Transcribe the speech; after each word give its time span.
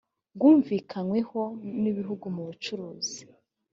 bwumvikanyweho 0.35 1.41
n 1.81 1.83
ibihugu 1.91 2.25
mu 2.35 2.41
bucuruzi 2.47 3.19